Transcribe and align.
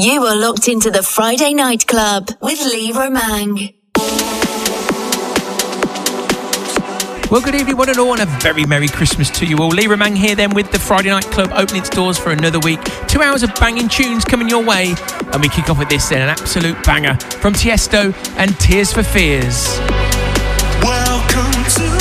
You 0.00 0.24
are 0.26 0.36
locked 0.36 0.68
into 0.68 0.92
the 0.92 1.02
Friday 1.02 1.52
Night 1.54 1.88
Club 1.88 2.30
with 2.40 2.64
Lee 2.64 2.92
Romang. 2.92 3.74
Well, 7.32 7.40
good 7.40 7.56
evening, 7.56 7.76
one 7.76 7.88
and 7.88 7.98
all, 7.98 8.12
and 8.12 8.22
a 8.22 8.26
very 8.40 8.64
Merry 8.64 8.86
Christmas 8.86 9.28
to 9.30 9.44
you 9.44 9.58
all. 9.58 9.70
Lee 9.70 9.86
Romang 9.86 10.16
here 10.16 10.36
then 10.36 10.54
with 10.54 10.70
the 10.70 10.78
Friday 10.78 11.10
Night 11.10 11.24
Club 11.24 11.50
opening 11.52 11.80
its 11.80 11.90
doors 11.90 12.16
for 12.16 12.30
another 12.30 12.60
week. 12.60 12.78
Two 13.08 13.22
hours 13.22 13.42
of 13.42 13.52
banging 13.56 13.88
tunes 13.88 14.24
coming 14.24 14.48
your 14.48 14.64
way, 14.64 14.94
and 15.32 15.42
we 15.42 15.48
kick 15.48 15.68
off 15.68 15.80
with 15.80 15.88
this 15.88 16.08
then, 16.08 16.22
an 16.22 16.28
absolute 16.28 16.80
banger 16.84 17.16
from 17.40 17.52
Tiesto 17.52 18.14
and 18.36 18.56
Tears 18.60 18.92
for 18.92 19.02
Fears. 19.02 19.66
Welcome 20.80 21.64
to 21.74 21.97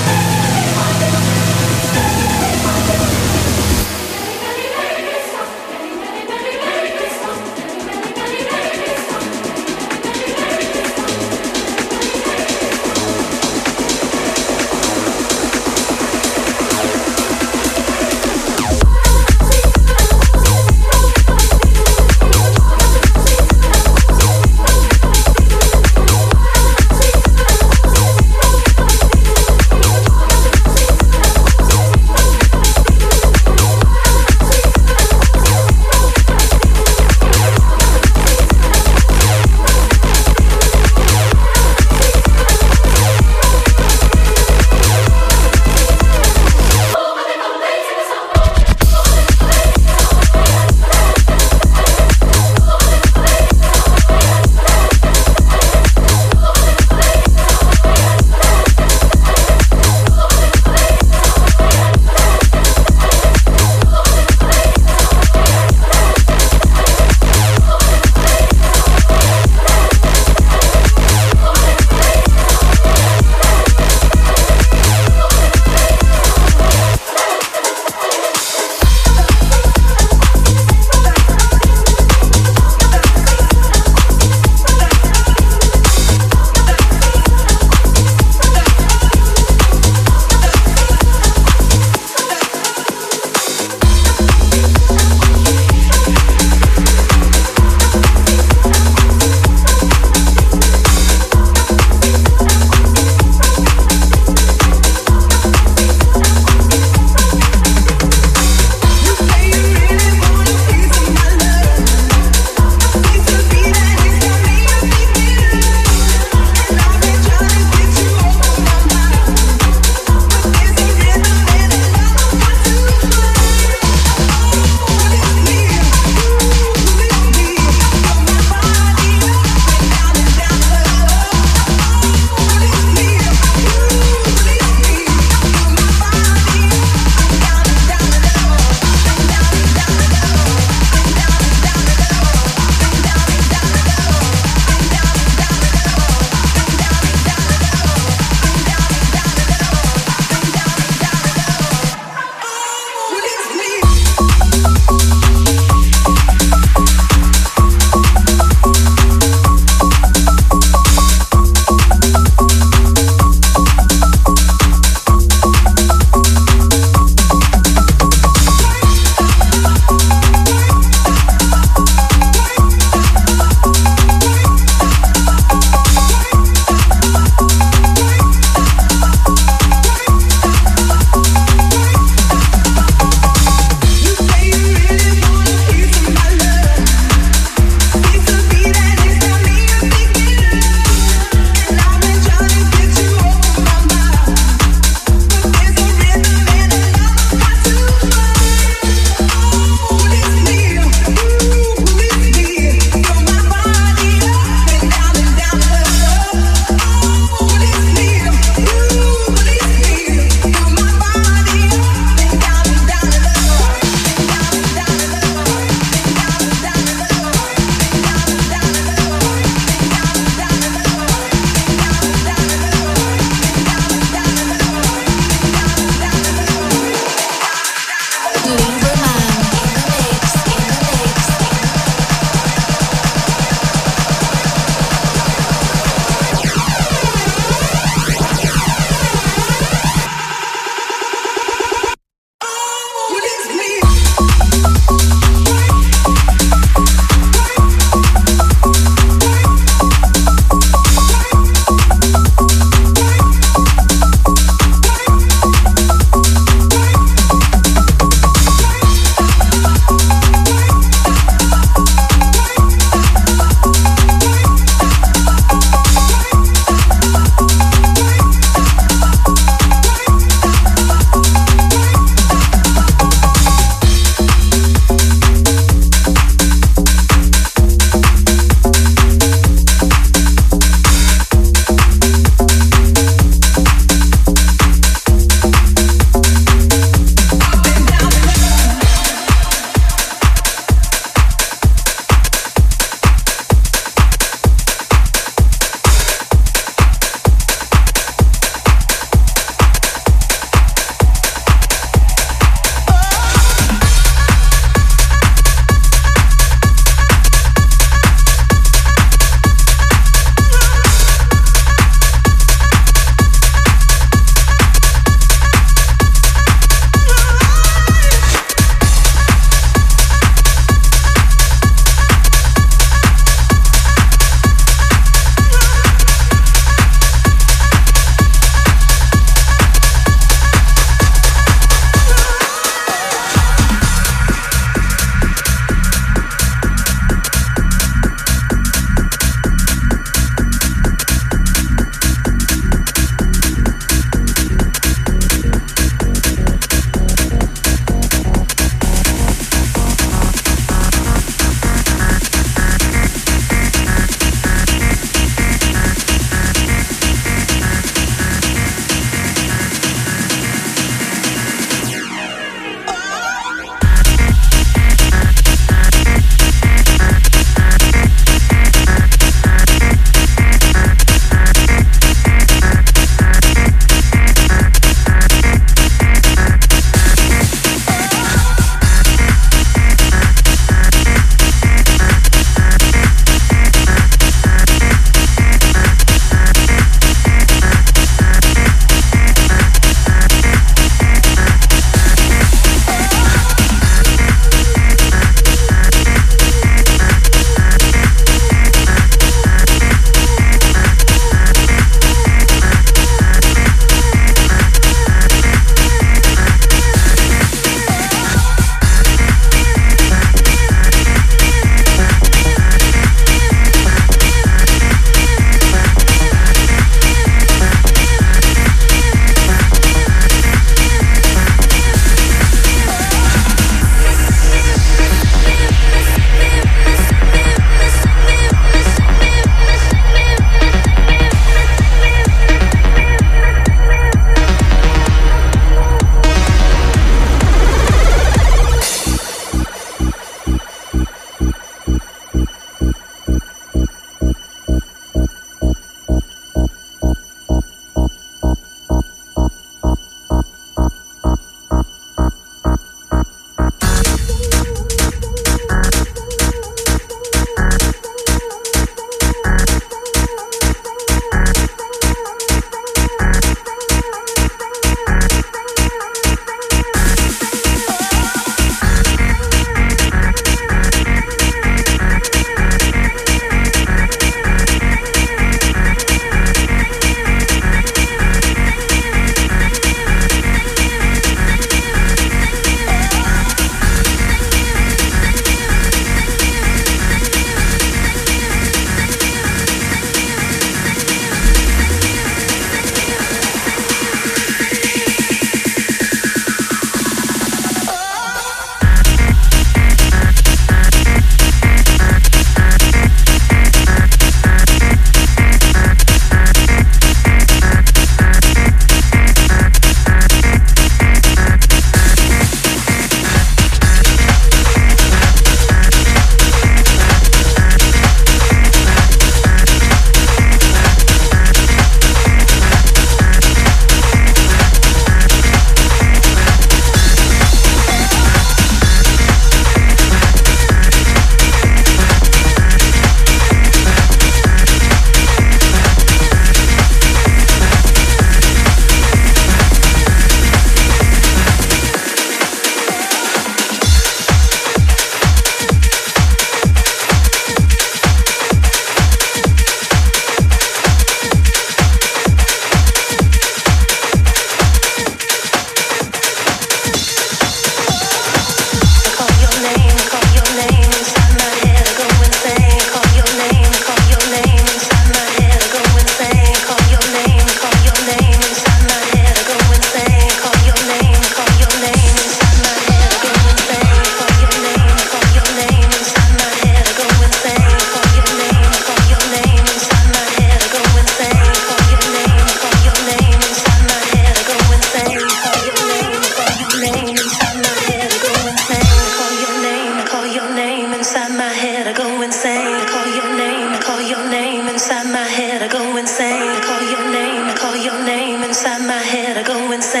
head, 595.60 595.68
I 595.68 595.72
go 595.72 595.96
insane. 595.96 596.42
I 596.42 596.60
call 596.60 596.82
your 596.90 597.12
name, 597.12 597.44
I 597.46 597.54
call 597.54 597.76
your 597.76 598.04
name 598.04 598.42
inside 598.42 598.86
my 598.86 598.98
head, 598.98 599.36
I 599.36 599.42
go 599.42 599.72
insane. 599.72 600.00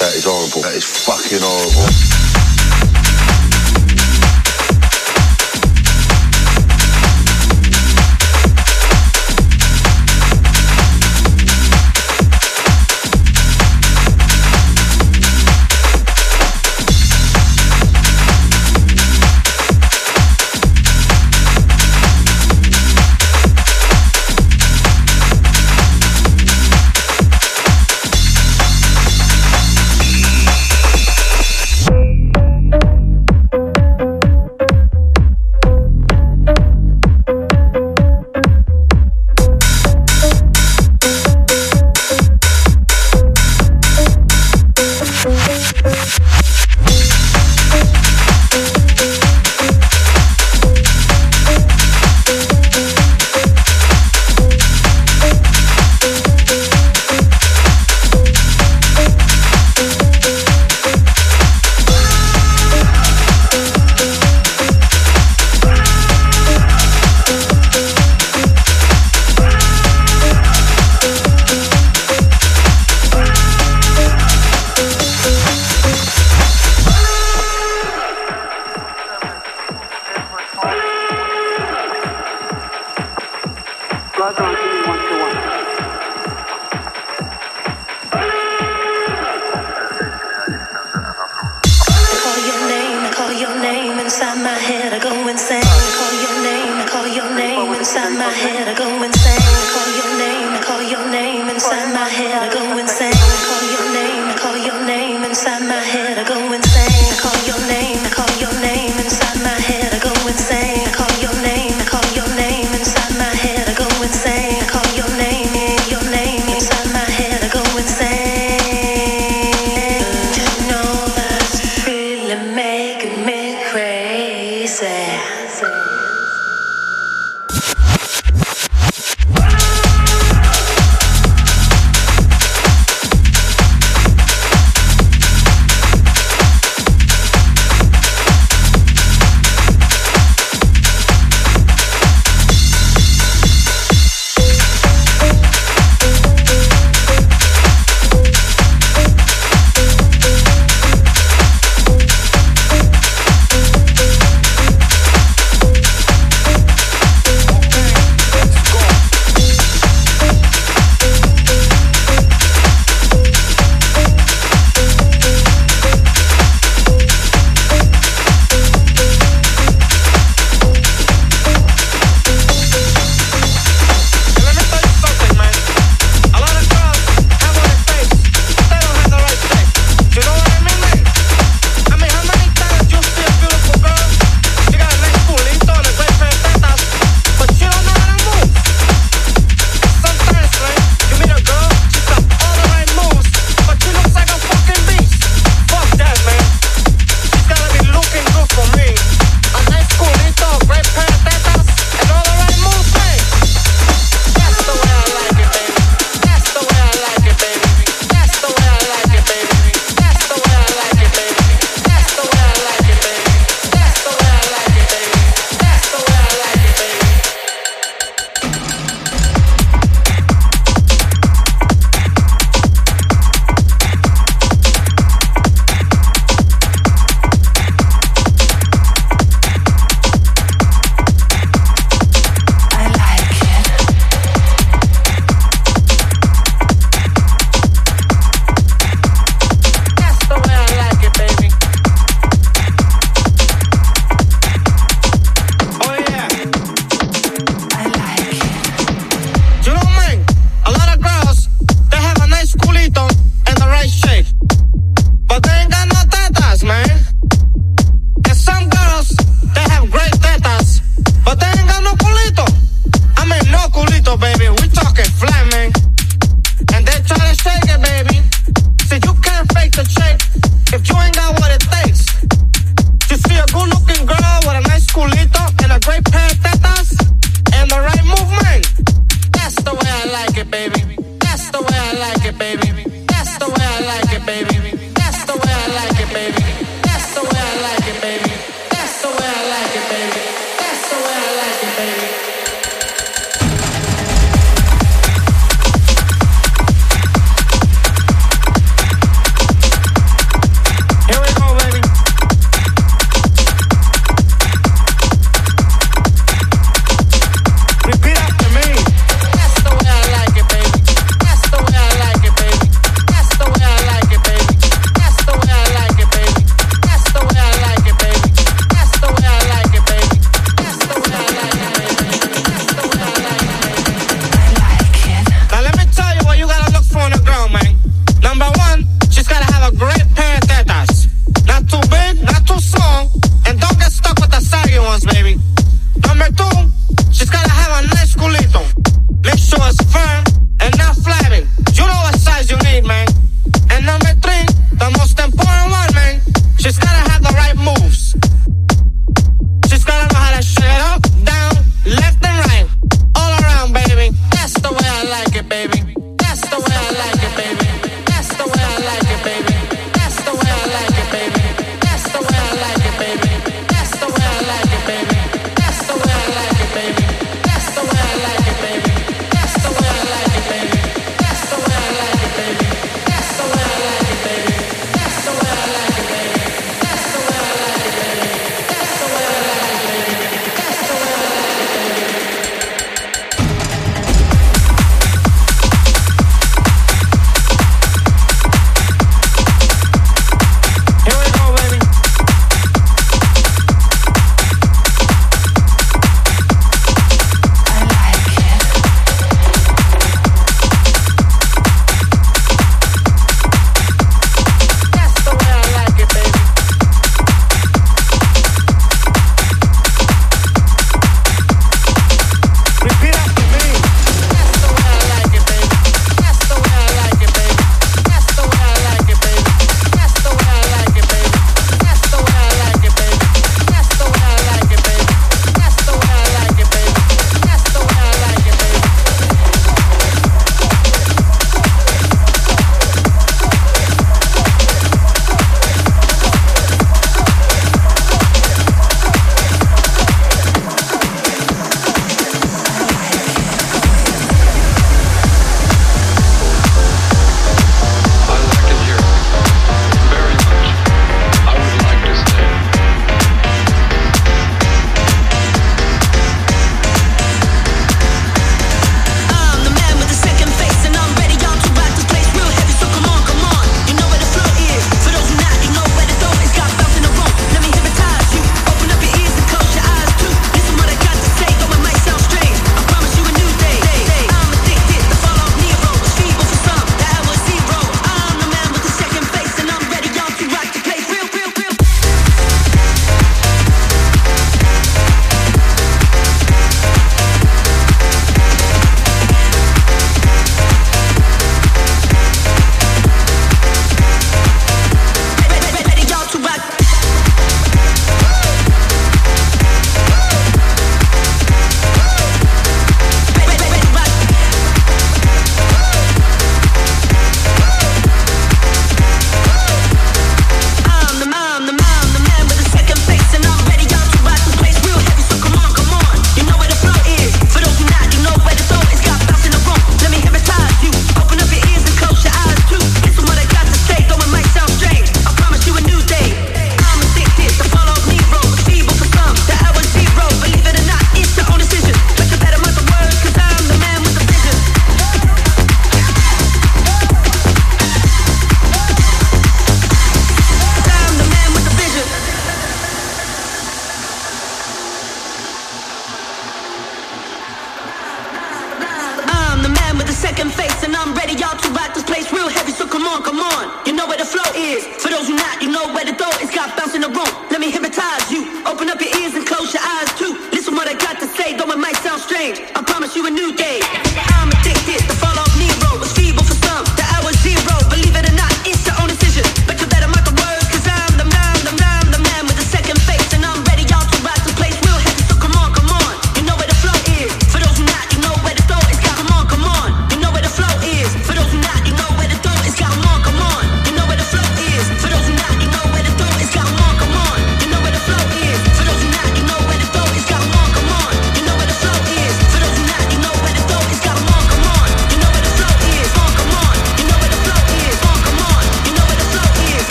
That 0.00 0.14
is 0.14 0.24
horrible. 0.24 0.62
That 0.62 0.74
is 0.76 0.84
fucking 0.84 1.40
horrible. 1.42 2.11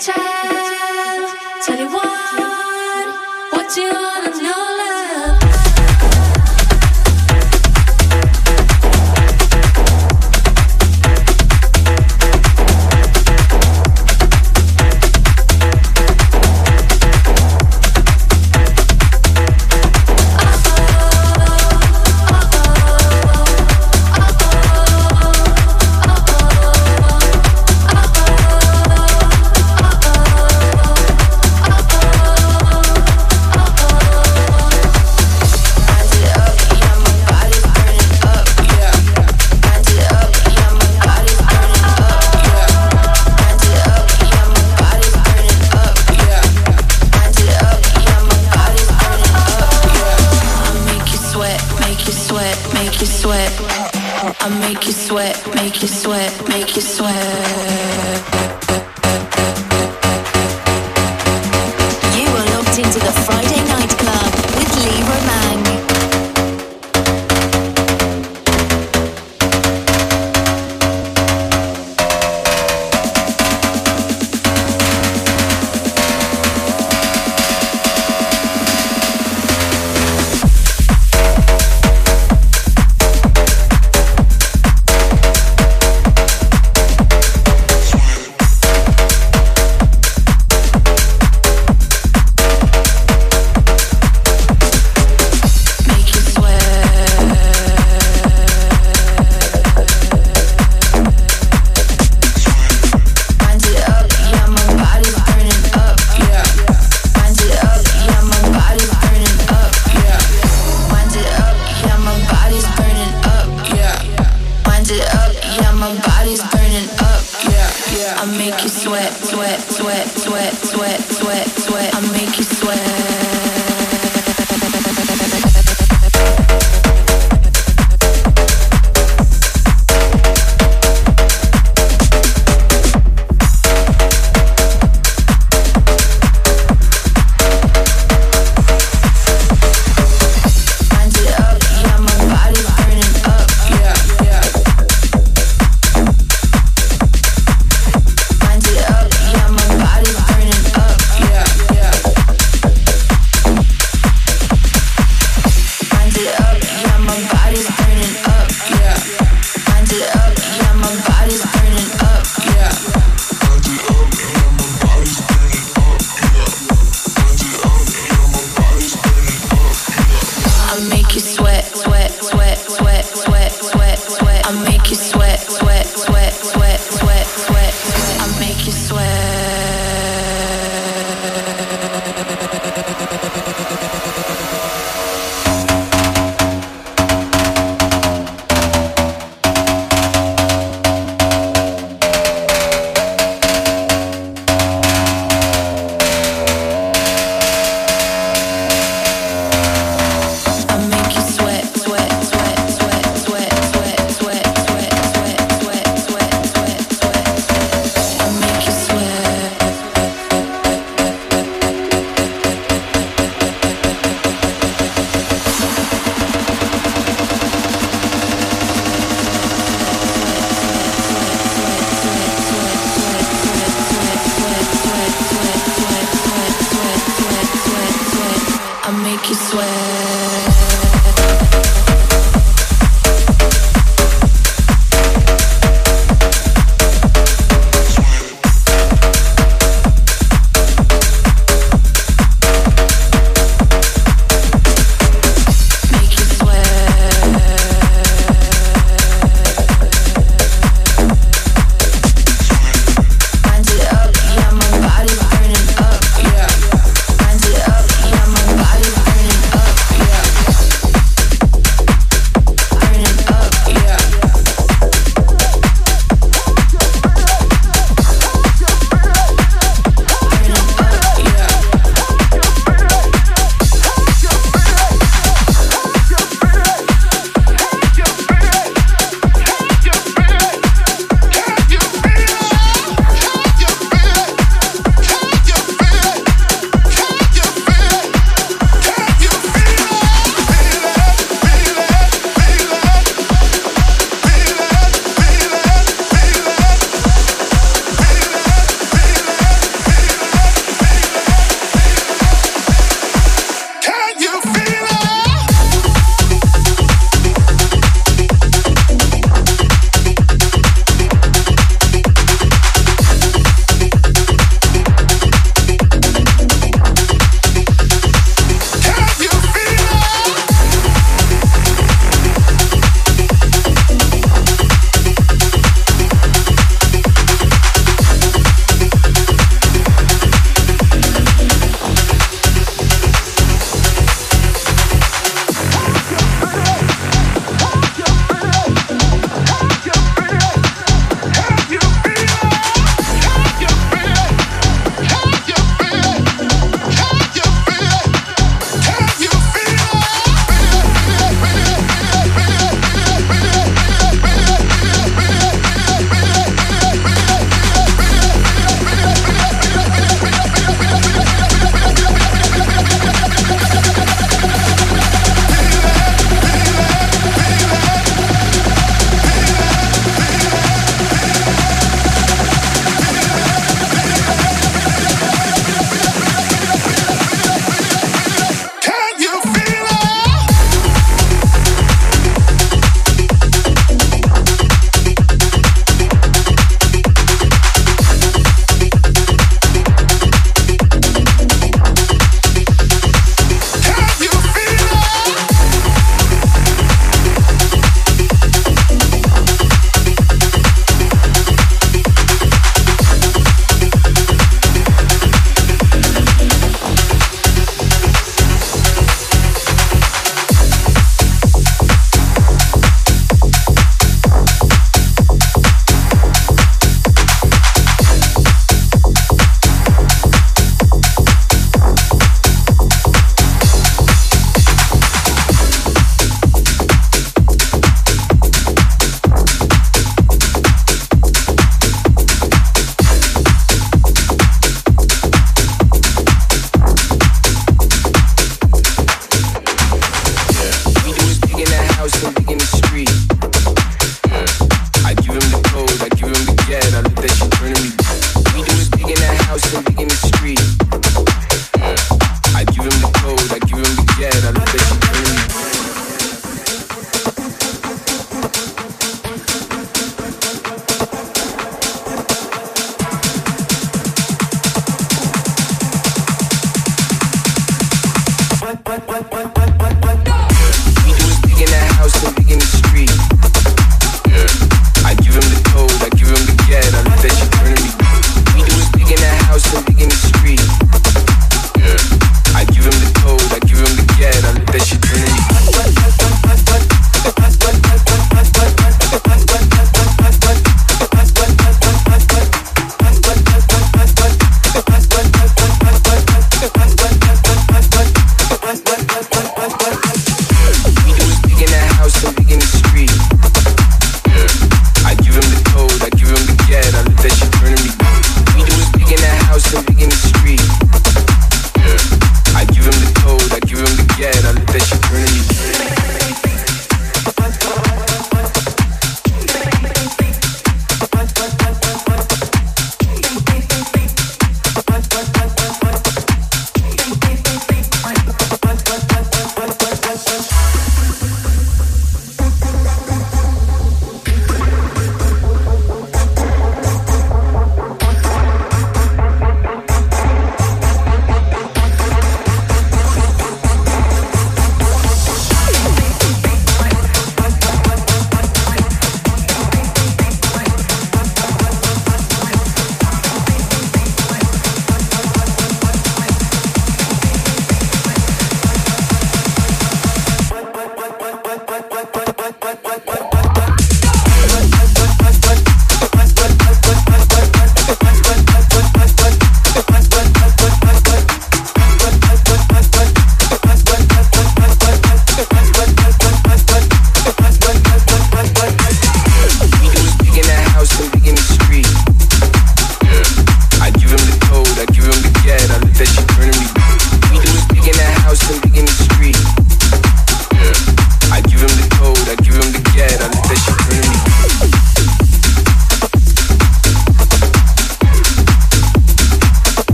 tell 0.00 1.78
you 1.78 1.88
what, 1.92 3.52
what 3.52 3.76
you 3.76 3.92
wanna. 3.92 4.29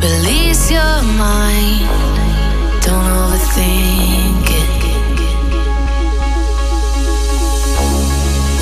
Release 0.00 0.70
your 0.70 1.02
mind, 1.18 1.88
don't 2.86 3.12
overthink 3.22 4.46
it. 4.62 4.70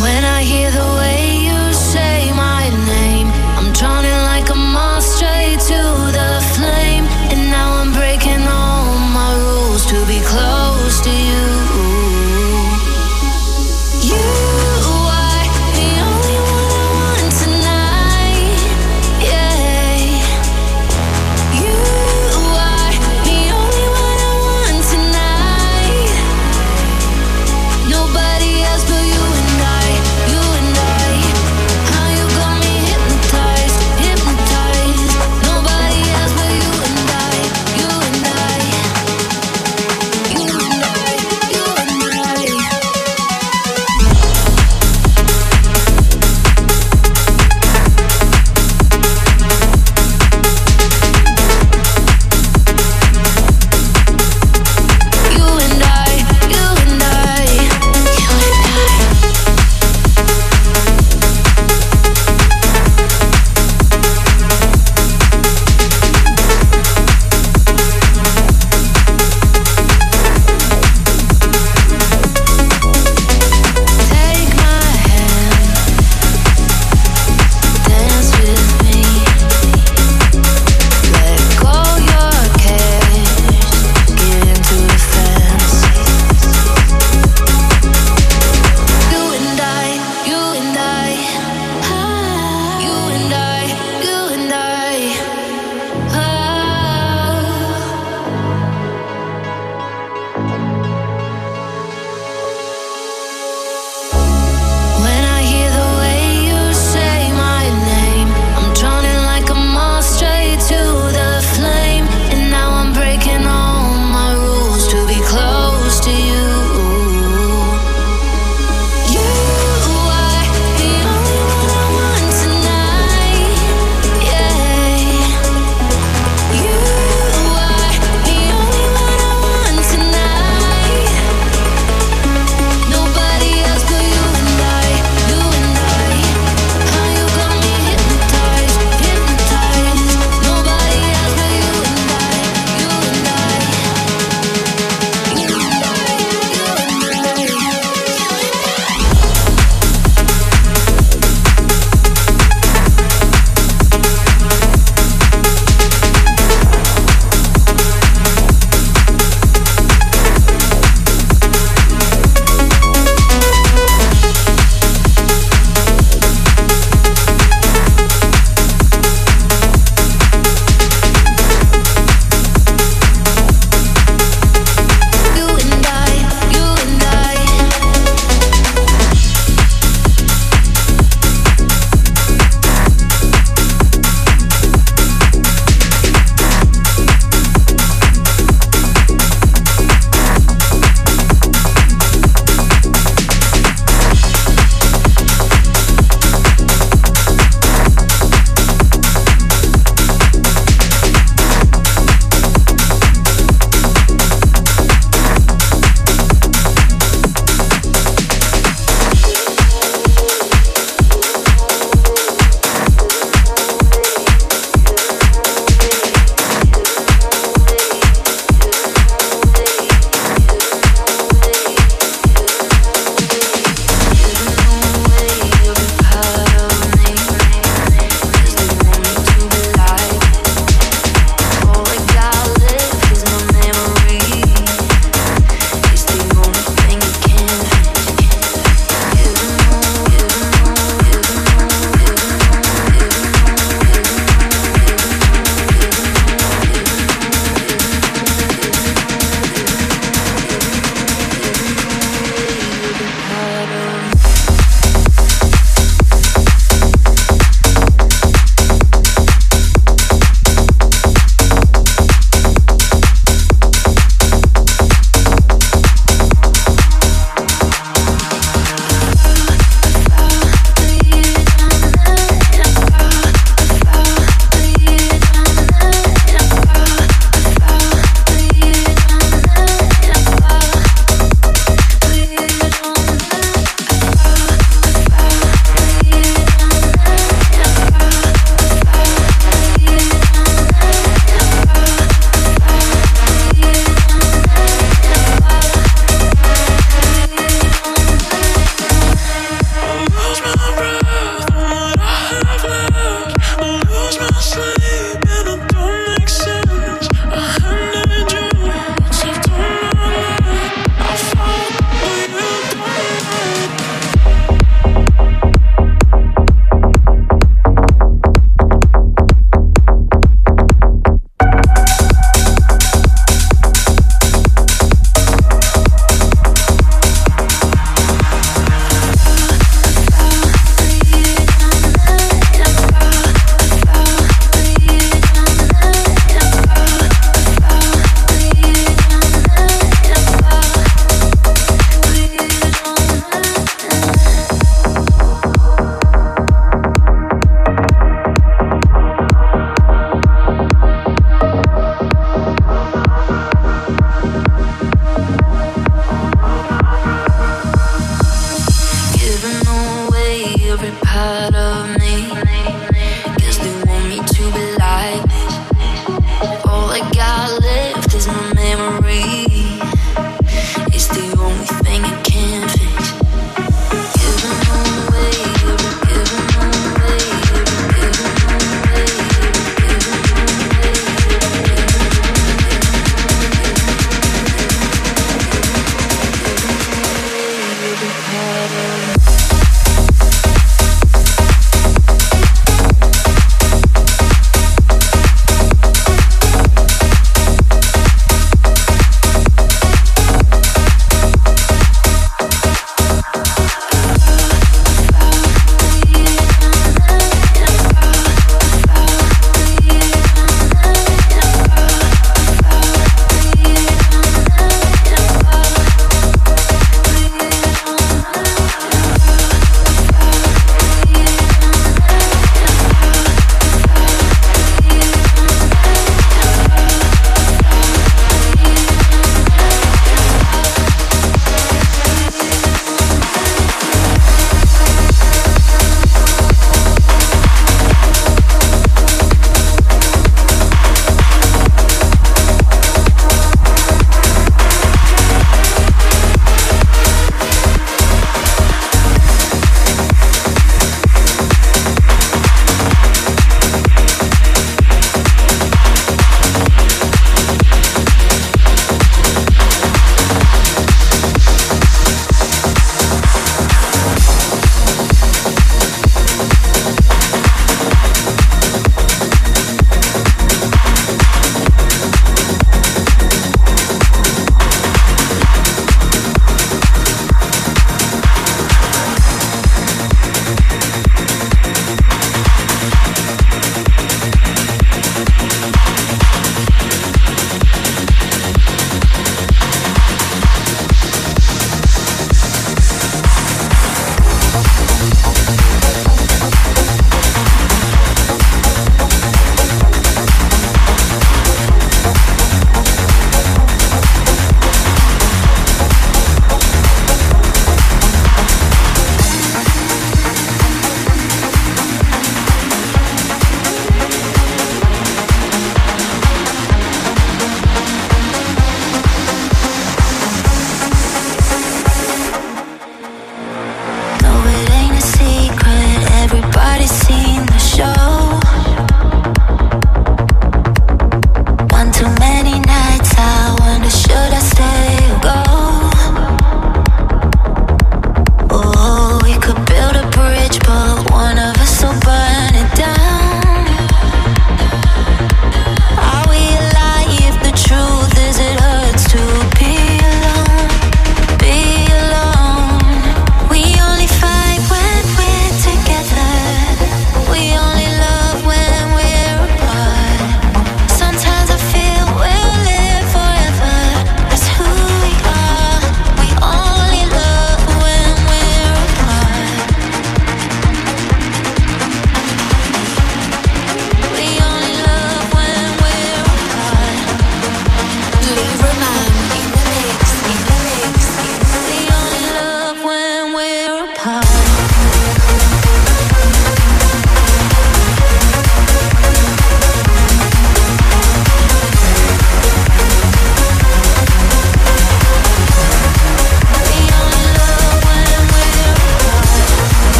When 0.00 0.22
I 0.24 0.42
hear 0.42 0.70
the 0.70 0.86
way 1.00 1.23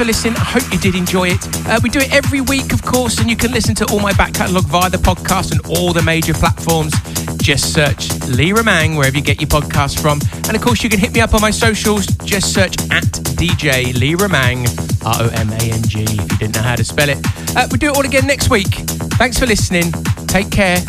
for 0.00 0.06
listening. 0.06 0.34
I 0.36 0.44
hope 0.44 0.72
you 0.72 0.78
did 0.78 0.94
enjoy 0.94 1.28
it. 1.28 1.66
Uh, 1.68 1.78
we 1.82 1.90
do 1.90 1.98
it 1.98 2.10
every 2.10 2.40
week, 2.40 2.72
of 2.72 2.80
course, 2.80 3.18
and 3.18 3.28
you 3.28 3.36
can 3.36 3.52
listen 3.52 3.74
to 3.74 3.86
all 3.92 4.00
my 4.00 4.14
back 4.14 4.32
catalogue 4.32 4.64
via 4.64 4.88
the 4.88 4.96
podcast 4.96 5.52
and 5.52 5.60
all 5.66 5.92
the 5.92 6.00
major 6.00 6.32
platforms. 6.32 6.94
Just 7.36 7.74
search 7.74 8.08
Lee 8.26 8.52
Romang 8.52 8.96
wherever 8.96 9.14
you 9.14 9.22
get 9.22 9.42
your 9.42 9.48
podcast 9.48 10.00
from. 10.00 10.18
And 10.46 10.56
of 10.56 10.62
course, 10.62 10.82
you 10.82 10.88
can 10.88 10.98
hit 10.98 11.12
me 11.12 11.20
up 11.20 11.34
on 11.34 11.42
my 11.42 11.50
socials. 11.50 12.06
Just 12.24 12.54
search 12.54 12.80
at 12.90 13.04
DJ 13.36 13.92
Lee 13.92 14.14
Romang, 14.14 14.64
R 15.04 15.26
O 15.26 15.28
M 15.34 15.50
A 15.50 15.58
N 15.58 15.82
G, 15.82 16.04
if 16.04 16.32
you 16.32 16.38
didn't 16.38 16.54
know 16.54 16.62
how 16.62 16.76
to 16.76 16.84
spell 16.84 17.10
it. 17.10 17.18
Uh, 17.54 17.66
we'll 17.70 17.76
do 17.76 17.90
it 17.90 17.96
all 17.96 18.06
again 18.06 18.26
next 18.26 18.48
week. 18.48 18.72
Thanks 19.20 19.38
for 19.38 19.44
listening. 19.44 19.92
Take 20.28 20.50
care. 20.50 20.80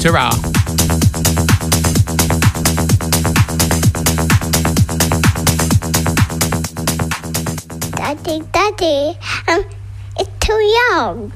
Ta 0.00 0.30
Daddy, 7.96 8.51
Daddy, 8.62 9.18
um, 9.48 9.64
it's 10.16 10.46
too 10.46 10.52
young. 10.52 11.32